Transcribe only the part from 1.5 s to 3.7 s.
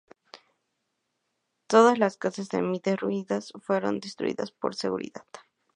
Todas las casas semi derruidas